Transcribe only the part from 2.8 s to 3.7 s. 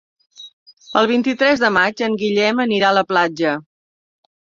a la platja.